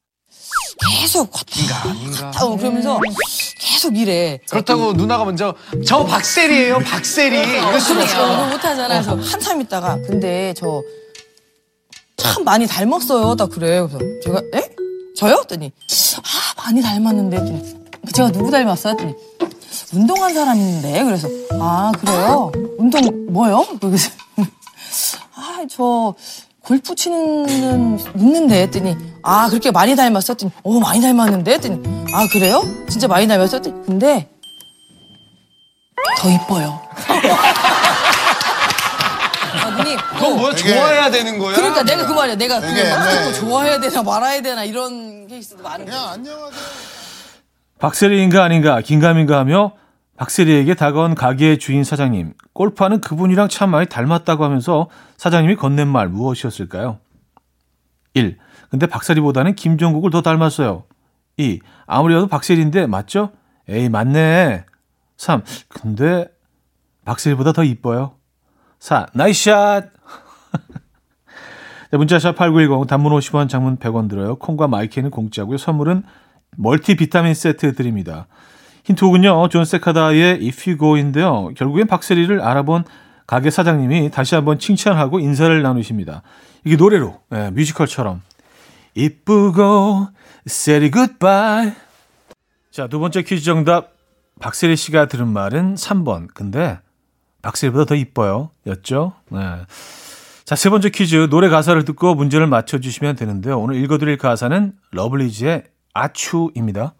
계속 0.99 1.31
걷다 1.31 2.31
걷다 2.31 2.45
어, 2.45 2.55
그러면서 2.55 2.99
계속 3.59 3.97
이래. 3.97 4.37
그렇다고 4.51 4.93
누나가 4.93 5.25
먼저 5.25 5.55
저 5.83 6.05
박세리예요 6.05 6.77
박세리 6.77 7.37
그러니까 7.37 7.69
없어 7.69 7.95
그걸 7.95 8.49
못하잖아. 8.51 8.87
그래서 9.01 9.15
한참 9.15 9.61
있다가 9.61 9.95
근데 10.03 10.53
저 10.55 10.83
참 12.17 12.43
많이 12.43 12.67
닮았어요. 12.67 13.35
딱 13.35 13.49
그래. 13.49 13.81
그래서 13.81 13.97
제가 14.23 14.41
에? 14.55 14.69
저요? 15.15 15.37
했더니 15.41 15.71
아 16.17 16.61
많이 16.63 16.81
닮았는데 16.81 17.37
했더니 17.37 17.75
제가 18.13 18.31
누구 18.31 18.51
닮았어요? 18.51 18.91
했더니 18.93 19.13
운동한 19.93 20.33
사람인데 20.33 21.03
그래서 21.03 21.27
아 21.59 21.91
그래요? 21.97 22.51
운동 22.77 23.01
뭐요? 23.31 23.65
그래서 23.79 24.09
아 25.35 25.65
저 25.69 26.13
골프 26.61 26.93
치는 26.95 27.97
있는데 28.17 28.63
했더니 28.63 28.95
아 29.21 29.49
그렇게 29.49 29.71
많이 29.71 29.95
닮았어? 29.95 30.33
했더니 30.33 30.51
어 30.63 30.79
많이 30.79 31.01
닮았는데 31.01 31.53
했더니 31.53 31.81
아 32.13 32.27
그래요? 32.31 32.61
진짜 32.89 33.07
많이 33.07 33.27
닮았어? 33.27 33.57
했더니 33.57 33.85
근데 33.85 34.29
더 36.17 36.29
이뻐요. 36.29 36.79
아, 39.73 39.79
여자분이 39.79 39.95
그건 39.97 40.37
뭐야? 40.37 40.55
되게- 40.55 40.73
좋아해야 40.75 41.11
되는 41.11 41.39
거야? 41.39 41.55
그러니까 41.55 41.83
내가 41.83 42.05
그 42.07 42.13
말이야. 42.13 42.35
내가 42.35 42.59
되게 42.59 42.83
그걸 42.83 42.89
막 42.99 43.05
네. 43.05 43.31
듣고 43.31 43.33
좋아해야 43.47 43.79
되나 43.79 44.03
말아야 44.03 44.41
되나 44.41 44.63
이런 44.63 45.27
케이스도 45.27 45.61
많은 45.63 45.85
거야. 45.85 45.95
그냥 45.97 46.09
안녕하세요. 46.13 46.61
박세리인가 47.79 48.43
아닌가 48.43 48.81
긴가민가 48.81 49.37
하며 49.39 49.73
박세리에게 50.17 50.75
다가온 50.75 51.15
가게의 51.15 51.57
주인 51.59 51.83
사장님 51.83 52.33
골프하는 52.53 53.01
그분이랑 53.01 53.49
참 53.49 53.71
많이 53.71 53.87
닮았다고 53.87 54.43
하면서 54.43 54.87
사장님이 55.17 55.55
건넨 55.55 55.87
말 55.87 56.07
무엇이었을까요? 56.07 56.99
1. 58.13 58.37
근데 58.69 58.85
박세리보다는 58.87 59.55
김종국을 59.55 60.11
더 60.11 60.21
닮았어요. 60.21 60.85
2. 61.37 61.59
아무리 61.87 62.13
봐도 62.13 62.27
박세리인데 62.27 62.85
맞죠? 62.85 63.31
에이 63.67 63.89
맞네. 63.89 64.65
3. 65.17 65.43
근데 65.69 66.27
박세리보다 67.05 67.51
더 67.53 67.63
이뻐요. 67.63 68.15
4. 68.83 69.07
Nice 69.13 69.48
shot. 69.48 69.91
네, 71.91 71.97
문자샵 71.97 72.35
8910 72.35 72.85
단문 72.85 73.13
50원 73.13 73.47
장문 73.47 73.77
100원 73.77 74.09
들어요. 74.09 74.35
콩과 74.35 74.67
my 74.67 74.79
K는 74.79 75.09
공짜고요. 75.09 75.57
선물은 75.57 76.03
멀티 76.57 76.97
비타민 76.97 77.33
세트 77.33 77.75
드립니다. 77.75 78.27
힌트곡은요. 78.83 79.47
존 79.47 79.63
세카다의 79.63 80.45
If 80.45 80.69
You 80.69 80.77
Go인데요. 80.77 81.53
결국엔 81.55 81.87
박세리를 81.87 82.41
알아본 82.41 82.83
가게 83.25 83.51
사장님이 83.51 84.11
다시 84.11 84.35
한번 84.35 84.59
칭찬하고 84.59 85.21
인사를 85.21 85.61
나누십니다. 85.61 86.21
이게 86.65 86.75
노래로 86.75 87.21
예, 87.33 87.51
뮤지컬처럼 87.51 88.21
이쁘고 88.95 90.09
세리 90.45 90.91
굿바이 90.91 91.71
자, 92.69 92.87
두 92.87 92.99
번째 92.99 93.21
퀴즈 93.21 93.45
정답 93.45 93.93
박세리 94.41 94.75
씨가 94.75 95.05
들은 95.05 95.29
말은 95.29 95.75
3번. 95.75 96.27
근데 96.33 96.79
박세리보다 97.43 97.85
더 97.85 97.93
이뻐요. 97.95 98.49
였죠? 98.65 99.13
네. 99.29 99.39
자, 100.45 100.55
세 100.55 100.69
번째 100.69 100.89
퀴즈. 100.89 101.27
노래 101.29 101.49
가사를 101.49 101.83
듣고 101.85 102.15
문제를 102.15 102.47
맞춰주시면 102.47 103.15
되는데요. 103.15 103.59
오늘 103.59 103.75
읽어드릴 103.75 104.17
가사는 104.17 104.73
러블리즈의 104.91 105.63
아추입니다. 105.93 106.95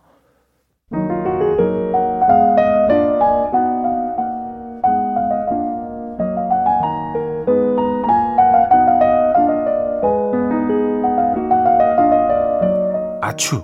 아추. 13.22 13.64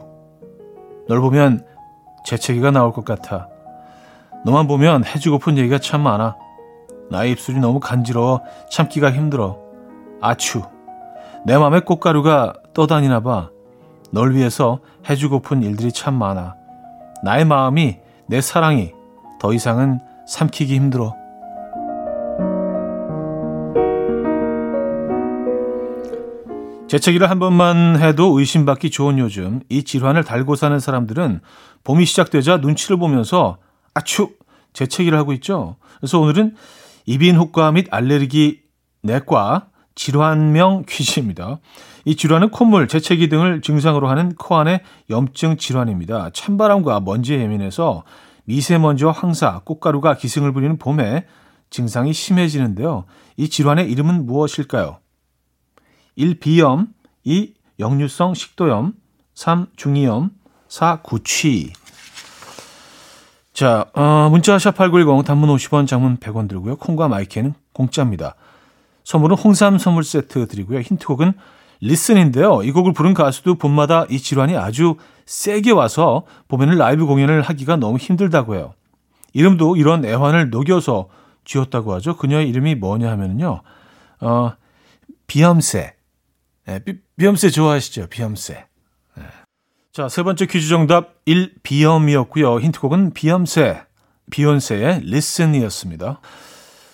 널 1.08 1.20
보면 1.22 1.66
재채기가 2.26 2.72
나올 2.72 2.92
것 2.94 3.04
같아. 3.04 3.50
너만 4.46 4.68
보면 4.68 5.06
해주고픈 5.06 5.58
얘기가 5.58 5.80
참 5.80 6.02
많아. 6.02 6.36
나의 7.10 7.32
입술이 7.32 7.60
너무 7.60 7.80
간지러워 7.80 8.42
참기가 8.72 9.12
힘들어. 9.12 9.60
아추. 10.22 10.62
내 11.46 11.58
맘에 11.58 11.82
꽃가루가 11.82 12.54
떠다니나 12.74 13.22
봐. 13.22 13.50
널 14.12 14.36
위해서 14.36 14.80
해주고픈 15.10 15.64
일들이 15.64 15.92
참 15.92 16.16
많아. 16.16 16.56
나의 17.24 17.46
마음이 17.46 17.98
내 18.28 18.42
사랑이 18.42 18.92
더 19.40 19.54
이상은 19.54 20.00
삼키기 20.28 20.76
힘들어. 20.76 21.16
재채기를 26.88 27.30
한 27.30 27.38
번만 27.38 28.02
해도 28.02 28.40
의심받기 28.40 28.90
좋은 28.90 29.20
요즘 29.20 29.62
이 29.70 29.84
질환을 29.84 30.24
달고 30.24 30.56
사는 30.56 30.80
사람들은 30.80 31.42
봄이 31.84 32.06
시작되자 32.06 32.58
눈치를 32.58 32.98
보면서 32.98 33.58
아추 33.94 34.32
재채기를 34.74 35.18
하고 35.18 35.34
있죠. 35.34 35.76
그래서 36.00 36.20
오늘은 36.20 36.56
이비인 37.06 37.36
호과 37.36 37.72
및 37.72 37.88
알레르기 37.92 38.62
내과 39.02 39.70
질환명 39.96 40.86
퀴즈입니다. 40.88 41.60
이 42.06 42.16
질환은 42.16 42.52
콧물, 42.52 42.88
재채기 42.88 43.28
등을 43.30 43.62
증상으로 43.62 44.08
하는 44.08 44.34
코 44.36 44.56
안의 44.56 44.82
염증 45.10 45.58
질환입니다. 45.58 46.30
찬바람과 46.34 47.02
먼지에 47.02 47.40
예민해서 47.42 48.04
미세먼지와 48.46 49.12
황사, 49.12 49.62
꽃가루가 49.66 50.16
기승을 50.16 50.54
부리는 50.54 50.78
봄에 50.78 51.26
증상이 51.70 52.14
심해지는데요. 52.14 53.06
이 53.38 53.50
질환의 53.50 53.92
이름은 53.92 54.26
무엇일까요? 54.26 55.00
1. 56.16 56.40
비염 56.40 56.88
2. 57.24 57.54
역류성 57.80 58.34
식도염 58.34 58.94
3. 59.36 59.68
중이염 59.76 60.32
4. 60.68 61.02
구취 61.02 61.74
자, 63.60 63.88
어, 63.92 64.30
문자 64.32 64.56
샵8910 64.56 65.26
단문 65.26 65.54
50원 65.54 65.86
장문 65.86 66.16
100원 66.16 66.48
들고요. 66.48 66.78
콩과 66.78 67.10
마이크는 67.10 67.54
공짜입니다. 67.74 68.36
선물은 69.04 69.36
홍삼 69.36 69.78
선물 69.78 70.06
세트 70.06 70.48
드리고요. 70.48 70.80
힌트곡은 70.80 71.34
리슨인데요. 71.82 72.64
이 72.64 72.72
곡을 72.72 72.94
부른 72.94 73.14
가수도 73.14 73.56
봄마다 73.56 74.06
이 74.10 74.18
질환이 74.20 74.56
아주 74.56 74.96
세게 75.26 75.72
와서 75.72 76.24
봄에는 76.48 76.78
라이브 76.78 77.06
공연을 77.06 77.42
하기가 77.42 77.76
너무 77.76 77.98
힘들다고 77.98 78.56
해요. 78.56 78.76
이름도 79.34 79.76
이런 79.76 80.06
애환을 80.06 80.52
녹여서 80.52 81.10
지었다고 81.44 81.94
하죠. 81.96 82.16
그녀의 82.16 82.48
이름이 82.48 82.76
뭐냐 82.76 83.12
하면요. 83.12 83.62
어, 84.22 84.54
비염세. 85.28 85.96
네, 86.66 86.80
비, 86.86 86.94
비염세 87.18 87.50
좋아하시죠? 87.50 88.08
비염세. 88.08 88.68
네. 89.90 89.94
자, 89.94 90.08
세 90.08 90.24
번째 90.24 90.46
퀴즈 90.46 90.70
정답 90.70 91.16
1. 91.26 91.56
비염이었고요. 91.64 92.60
힌트곡은 92.60 93.14
비염세, 93.14 93.82
비욘세의 94.30 95.02
Listen이었습니다. 95.04 96.22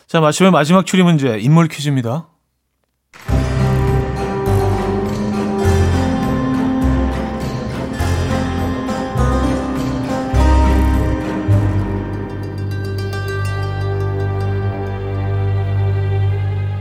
자, 0.07 0.21
마지막 0.21 0.51
마지막 0.51 0.85
추리 0.85 1.03
문제 1.03 1.37
인물 1.37 1.67
퀴즈입니다. 1.67 2.29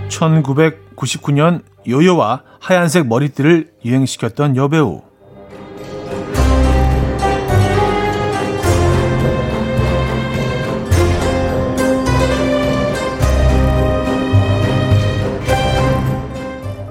(1999년) 0.09 1.65
요요와 1.89 2.45
하얀색 2.61 3.09
머리띠를 3.09 3.73
유행시켰던 3.85 4.55
여배우 4.57 5.14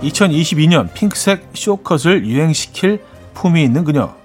(2022년) 0.04 0.94
핑크색 0.94 1.52
쇼컷을 1.54 2.26
유행시킬 2.26 3.02
품이 3.34 3.64
있는 3.64 3.84
그녀 3.84 4.16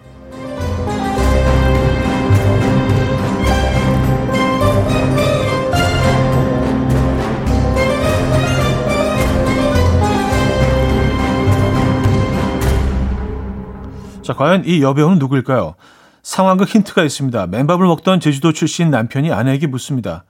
자, 14.28 14.34
과연 14.34 14.64
이 14.66 14.82
여배우는 14.82 15.18
누구일까요? 15.18 15.74
상황극 16.22 16.68
힌트가 16.68 17.02
있습니다. 17.02 17.46
맨밥을 17.46 17.86
먹던 17.86 18.20
제주도 18.20 18.52
출신 18.52 18.90
남편이 18.90 19.32
아내에게 19.32 19.66
묻습니다. 19.66 20.26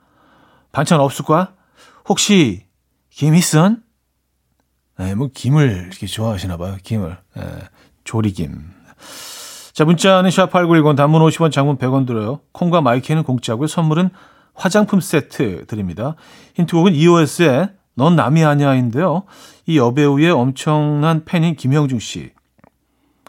반찬 0.71 1.01
없을 1.01 1.25
거야? 1.25 1.53
혹시 2.09 2.67
김 3.11 3.35
있선? 3.35 3.83
네, 4.99 5.15
뭐 5.15 5.31
김을 5.33 5.87
이렇게 5.89 6.07
좋아하시나 6.07 6.57
봐요. 6.57 6.77
김을. 6.83 7.17
네, 7.37 7.43
조리김. 8.05 8.53
자, 9.73 9.85
문자는 9.85 10.29
샵8910 10.31 10.97
단문 10.97 11.23
50원, 11.23 11.53
장문 11.53 11.79
100원 11.79 12.07
들어요. 12.07 12.41
콩과 12.53 12.81
마이크는 12.81 13.23
공짜고요. 13.23 13.69
선물은 13.69 14.11
화장품 14.55 15.01
세트 15.01 15.67
드립니다. 15.67 16.17
힌트곡은 16.55 16.95
EOS의 16.95 17.71
넌 17.95 18.17
남이 18.17 18.45
아니야인데요. 18.45 19.23
이 19.67 19.79
여배우의 19.79 20.31
엄청난 20.31 21.25
팬인 21.25 21.55
김형중 21.55 22.01
씨. 22.01 22.33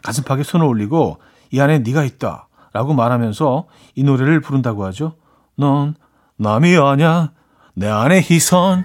가슴팍에 0.02 0.42
손을 0.42 0.66
올리고 0.66 1.18
이 1.52 1.60
안에 1.60 1.80
네가 1.80 2.02
있다 2.04 2.48
라고 2.72 2.94
말하면서 2.94 3.66
이 3.94 4.02
노래를 4.02 4.40
부른다고 4.40 4.84
하죠. 4.86 5.14
넌 5.56 5.94
남이 6.36 6.76
아냐 6.76 7.32
내 7.74 7.88
안에 7.88 8.20
희선 8.22 8.84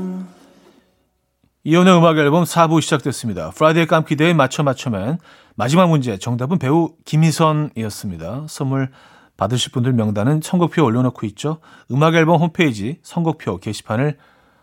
이현우의 1.63 1.95
음악 1.95 2.17
앨범 2.17 2.43
4부 2.43 2.81
시작됐습니다. 2.81 3.51
Friday 3.51 3.85
깜퀴day 3.85 4.33
맞춰 4.33 4.63
맞춰맨 4.63 5.19
마지막 5.55 5.89
문제 5.89 6.17
정답은 6.17 6.57
배우 6.57 6.95
김희선이었습니다. 7.05 8.45
선물 8.49 8.89
받으실 9.37 9.71
분들 9.71 9.93
명단은 9.93 10.41
선곡표 10.41 10.83
올려놓고 10.83 11.25
있죠. 11.27 11.59
음악 11.91 12.15
앨범 12.15 12.41
홈페이지 12.41 12.99
선곡표 13.03 13.59
게시판을 13.59 14.17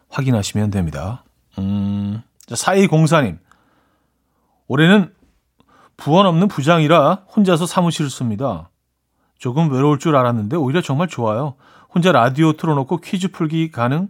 확인하시면 0.08 0.70
됩니다. 0.70 1.24
음, 1.58 2.22
4204님 2.48 3.38
올해는 4.66 5.12
부원 5.96 6.26
없는 6.26 6.48
부장이라 6.48 7.26
혼자서 7.34 7.66
사무실을 7.66 8.10
씁니다. 8.10 8.70
조금 9.38 9.70
외로울 9.72 10.00
줄 10.00 10.16
알았는데 10.16 10.56
오히려 10.56 10.80
정말 10.80 11.06
좋아요. 11.06 11.54
혼자 11.94 12.10
라디오 12.10 12.54
틀어놓고 12.54 12.98
퀴즈 12.98 13.30
풀기 13.30 13.70
가능, 13.70 14.08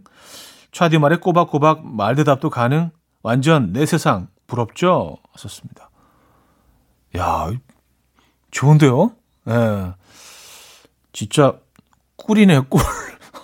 차디 0.78 0.98
말에 0.98 1.16
꼬박꼬박 1.16 1.84
말 1.84 2.14
대답도 2.14 2.50
가능, 2.50 2.92
완전 3.24 3.72
내 3.72 3.84
세상 3.84 4.28
부럽죠? 4.46 5.16
하셨습니다. 5.32 5.90
야, 7.16 7.50
좋은데요? 8.52 9.10
예. 9.48 9.52
네. 9.52 9.92
진짜 11.12 11.58
꿀이네, 12.14 12.60
꿀. 12.68 12.80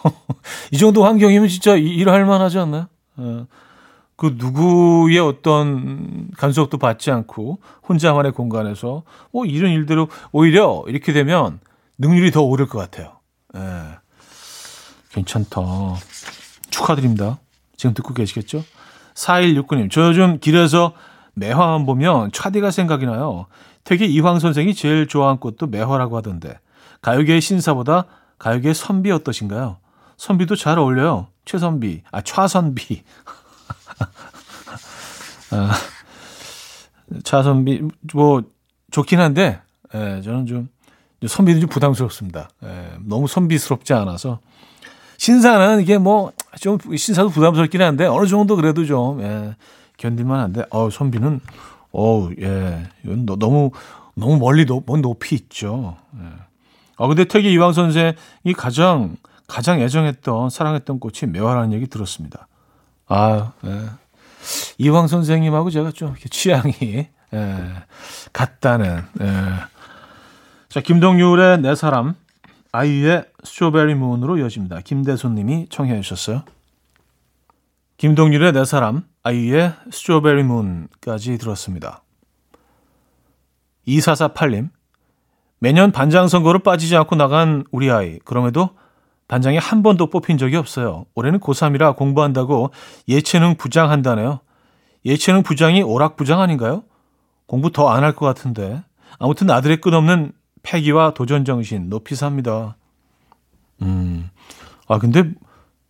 이 0.71 0.79
정도 0.79 1.05
환경이면 1.05 1.49
진짜 1.49 1.75
일할 1.75 2.25
만하지 2.25 2.61
않나요? 2.61 2.87
예. 3.19 3.47
그 4.15 4.37
누구의 4.39 5.19
어떤 5.19 6.31
간섭도 6.37 6.79
받지 6.79 7.11
않고 7.11 7.59
혼자만의 7.89 8.31
공간에서 8.31 9.03
뭐 9.33 9.45
이런 9.45 9.73
일대로 9.73 10.07
오히려 10.31 10.85
이렇게 10.87 11.13
되면 11.13 11.59
능률이 11.99 12.31
더 12.31 12.43
오를 12.43 12.69
것 12.69 12.79
같아요. 12.79 13.19
예. 13.57 13.61
괜찮다. 15.11 15.63
축하드립니다. 16.75 17.39
지금 17.77 17.95
듣고 17.95 18.15
계시겠죠? 18.15 18.65
4169님, 19.15 19.91
저 19.91 20.09
요즘 20.09 20.39
길에서 20.41 20.93
매화만 21.35 21.87
보면 21.87 22.33
차디가 22.33 22.71
생각이 22.71 23.07
나요. 23.07 23.47
되게 23.85 24.07
이황 24.07 24.41
선생이 24.41 24.75
제일 24.75 25.07
좋아하는 25.07 25.39
꽃도 25.39 25.67
매화라고 25.67 26.17
하던데 26.17 26.59
가요계의 27.03 27.41
신사보다 27.41 28.07
가요계의 28.39 28.75
선비 28.75 29.11
어떠신가요? 29.11 29.77
선비도 30.17 30.57
잘 30.57 30.79
어울려요. 30.79 31.29
최선비, 31.45 32.03
아 32.11 32.23
차선비. 32.23 33.03
아, 35.53 35.71
차선비 37.23 37.83
뭐 38.15 38.43
좋긴 38.91 39.21
한데 39.21 39.61
예, 39.95 40.23
저는 40.23 40.47
좀 40.47 40.69
선비는 41.25 41.61
좀 41.61 41.69
부담스럽습니다. 41.69 42.49
예, 42.65 42.95
너무 43.01 43.29
선비스럽지 43.29 43.93
않아서 43.93 44.41
신사는 45.19 45.83
이게 45.83 45.99
뭐 45.99 46.33
좀 46.61 46.79
신사도 46.97 47.31
부담스럽긴 47.31 47.83
한데 47.83 48.07
어느 48.07 48.27
정도 48.27 48.57
그래도 48.57 48.85
좀 48.85 49.21
예, 49.23 49.57
견딜만 49.97 50.41
한데 50.41 50.65
어 50.71 50.91
선비는 50.91 51.41
어우 51.93 52.33
예 52.41 52.89
너무 53.03 53.71
너무 54.15 54.37
멀리 54.39 54.65
높, 54.67 54.85
높이 54.99 55.35
있죠. 55.35 55.97
예. 56.21 56.27
아 56.97 57.07
근데 57.07 57.25
태기 57.25 57.53
이황 57.53 57.73
선생이 57.73 58.55
가장 58.57 59.17
가장 59.47 59.81
애정했던 59.81 60.51
사랑했던 60.51 61.01
꽃이 61.01 61.31
매화라는 61.31 61.73
얘기 61.73 61.87
들었습니다. 61.87 62.47
아 63.07 63.53
예. 63.65 63.83
이황 64.79 65.07
선생님하고 65.07 65.71
제가 65.71 65.91
좀 65.93 66.15
취향이 66.31 67.09
예, 67.35 67.69
같다는. 68.33 69.03
예. 69.21 69.27
자 70.69 70.81
김동률의 70.81 71.61
내 71.61 71.75
사람 71.75 72.15
아이유의 72.75 73.25
스트로베리 73.45 73.95
문으로 73.95 74.37
이어집니다. 74.39 74.81
김대손 74.81 75.37
님이 75.37 75.69
청해 75.71 76.01
주셨어요. 76.01 76.43
김동률의 77.99 78.53
내 78.53 78.65
사람, 78.65 79.03
아이유의 79.23 79.75
스트로베리 79.93 80.43
문까지 80.43 81.39
들었습니다. 81.39 82.03
2448님, 83.87 84.71
매년 85.61 85.93
반장 85.93 86.27
선거로 86.27 86.59
빠지지 86.65 86.97
않고 86.97 87.15
나간 87.15 87.63
우리 87.71 87.93
아이. 87.93 88.19
그럼에도 88.25 88.71
반장에 89.29 89.59
한 89.59 89.85
번도 89.85 90.11
뽑힌 90.11 90.37
적이 90.37 90.57
없어요. 90.57 91.07
올해는 91.15 91.39
고3이라 91.39 91.95
공부한다고 91.95 92.73
예체능 93.07 93.55
부장 93.55 93.93
한다네요. 93.93 94.41
예체능 95.05 95.45
부장이 95.45 95.83
오락 95.83 96.17
부장 96.17 96.41
아닌가요? 96.41 96.83
공부 97.47 97.71
더 97.71 97.89
안 97.93 98.03
할 98.03 98.17
것 98.17 98.27
같은데. 98.27 98.83
아무튼 99.21 99.49
아들의 99.49 99.81
끝없는 99.81 100.33
패기와 100.65 101.15
도전 101.15 101.45
정신 101.45 101.89
높이 101.89 102.17
삽니다. 102.17 102.77
음. 103.83 104.31
아, 104.89 104.99
근데 104.99 105.31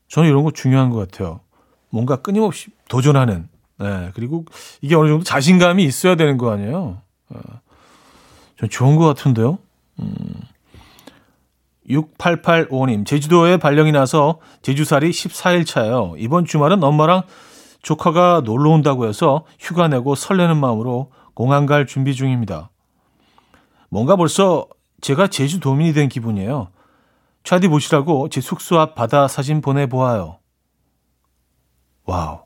저는 0.08 0.28
이런 0.28 0.44
거 0.44 0.50
중요한 0.50 0.90
것 0.90 0.98
같아요. 0.98 1.40
뭔가 1.88 2.16
끊임없이 2.16 2.70
도전하는. 2.88 3.48
네. 3.78 4.10
그리고 4.14 4.44
이게 4.82 4.94
어느 4.94 5.08
정도 5.08 5.24
자신감이 5.24 5.82
있어야 5.84 6.16
되는 6.16 6.36
거 6.36 6.50
아니에요? 6.52 7.00
어. 7.30 7.40
전 8.58 8.68
좋은 8.68 8.96
것 8.96 9.06
같은데요. 9.06 9.58
음. 10.00 10.14
6885님, 11.88 13.06
제주도에 13.06 13.58
발령이 13.58 13.92
나서 13.92 14.38
제주살이 14.62 15.10
14일 15.10 15.66
차예요. 15.66 16.14
이번 16.18 16.46
주말은 16.46 16.82
엄마랑 16.82 17.22
조카가 17.82 18.42
놀러 18.44 18.70
온다고 18.70 19.06
해서 19.06 19.44
휴가 19.58 19.88
내고 19.88 20.14
설레는 20.14 20.56
마음으로 20.56 21.12
공항 21.34 21.66
갈 21.66 21.86
준비 21.86 22.14
중입니다. 22.14 22.70
뭔가 23.88 24.16
벌써 24.16 24.66
제가 25.00 25.28
제주 25.28 25.60
도민이 25.60 25.92
된 25.92 26.08
기분이에요. 26.08 26.68
차디 27.44 27.68
보시라고 27.68 28.28
제 28.30 28.40
숙소 28.40 28.78
앞 28.78 28.94
바다 28.94 29.28
사진 29.28 29.60
보내보아요. 29.60 30.38
Wow. 32.06 32.40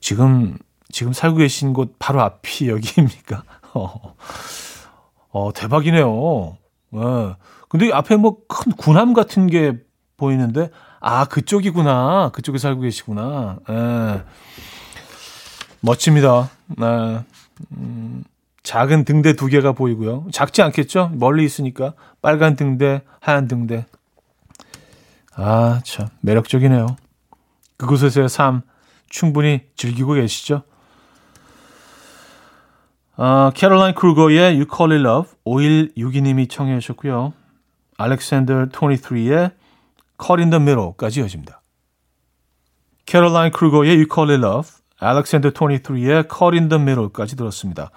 지금, 0.00 0.58
지금 0.90 1.12
살고 1.12 1.38
계신 1.38 1.72
곳 1.72 1.94
바로 1.98 2.20
앞이 2.20 2.68
여기입니까? 2.70 3.42
어, 3.74 4.14
어 5.30 5.52
대박이네요. 5.52 6.56
네. 6.90 7.00
근데 7.68 7.92
앞에 7.92 8.16
뭐 8.16 8.38
큰 8.48 8.72
군함 8.72 9.12
같은 9.12 9.46
게 9.46 9.78
보이는데, 10.16 10.70
아, 11.00 11.26
그쪽이구나. 11.26 12.30
그쪽에 12.32 12.58
살고 12.58 12.80
계시구나. 12.82 13.58
네. 13.68 14.22
멋집니다. 15.80 16.50
네. 16.76 17.24
음, 17.72 18.24
작은 18.68 19.06
등대 19.06 19.32
두 19.32 19.46
개가 19.46 19.72
보이고요. 19.72 20.26
작지 20.30 20.60
않겠죠? 20.60 21.10
멀리 21.14 21.42
있으니까. 21.42 21.94
빨간 22.20 22.54
등대, 22.54 23.00
하얀 23.18 23.48
등대. 23.48 23.86
아, 25.34 25.80
참. 25.84 26.08
매력적이네요. 26.20 26.86
그곳에서의 27.78 28.28
삶 28.28 28.60
충분히 29.08 29.62
즐기고 29.74 30.12
계시죠? 30.12 30.64
아, 33.16 33.52
캐롤라인 33.54 33.94
크루거의 33.94 34.56
You 34.56 34.66
Call 34.70 34.92
It 34.92 35.02
Love 35.02 35.32
5162님이 35.46 36.50
청해 36.50 36.78
주셨고요. 36.80 37.32
알렉산더 37.96 38.66
23의 38.66 39.52
Caught 40.22 40.40
in 40.40 40.50
the 40.50 40.62
Middle까지 40.62 41.20
이어집니다. 41.20 41.62
캐롤라인 43.06 43.50
크루거의 43.50 43.92
You 43.92 44.08
Call 44.14 44.30
It 44.30 44.46
Love, 44.46 44.70
알렉산더 44.98 45.52
23의 45.52 46.28
Caught 46.30 46.52
in 46.52 46.68
the 46.68 46.82
Middle까지 46.82 47.34
들었습니다. 47.34 47.90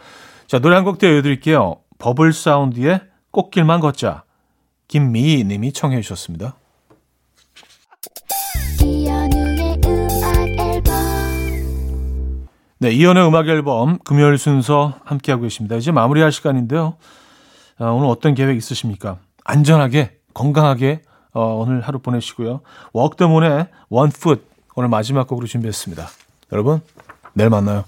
자, 0.52 0.60
노래 0.60 0.76
한곡더 0.76 1.08
이어드릴게요. 1.08 1.78
버블 1.98 2.34
사운드의 2.34 3.00
꽃길만 3.32 3.80
걷자. 3.80 4.26
김미희 4.90 5.46
님이 5.46 5.72
청해 5.72 6.02
주셨습니다. 6.02 6.58
네, 12.80 12.92
이연의 12.92 13.26
음악 13.26 13.48
앨범 13.48 13.98
금요일 14.00 14.38
순서 14.38 15.00
함께하고 15.06 15.44
계십니다. 15.44 15.78
이제 15.78 15.94
마무리할 15.94 16.34
시간인데요. 16.34 16.98
아, 17.78 17.86
오늘 17.86 18.10
어떤 18.10 18.36
계획 18.36 18.58
있으십니까? 18.58 19.20
안전하게, 19.46 20.18
건강하게 20.34 21.04
어, 21.32 21.46
오늘 21.46 21.80
하루 21.80 22.00
보내시고요. 22.00 22.60
워크더문의 22.92 23.68
원풋 23.88 24.46
오늘 24.76 24.90
마지막 24.90 25.30
곡으로 25.30 25.48
준비했습니다. 25.48 26.10
여러분, 26.52 26.82
내일 27.36 27.50
만나요. 27.50 27.86